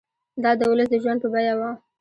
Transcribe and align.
دا 0.43 0.51
د 0.59 0.61
ولس 0.71 0.87
د 0.91 0.95
ژوند 1.03 1.19
په 1.23 1.27
بیه 1.33 1.53
وو. 1.59 1.71